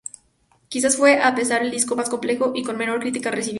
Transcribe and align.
Quizás 0.67 0.97
fue 0.97 1.17
a 1.19 1.29
su 1.29 1.35
pesar, 1.35 1.61
el 1.61 1.69
disco 1.69 1.95
más 1.95 2.09
complejo 2.09 2.53
y 2.55 2.63
con 2.63 2.75
mejor 2.75 3.01
crítica 3.01 3.29
recibida. 3.29 3.49